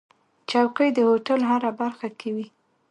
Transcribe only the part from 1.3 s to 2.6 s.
هره برخه کې وي.